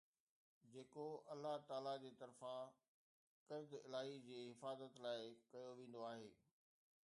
[0.75, 1.03] جيڪو
[1.33, 2.73] الله تعاليٰ طرفان
[3.51, 6.31] ڪرد الاهي جي حفاظت لاءِ ڪيو ويندو آهي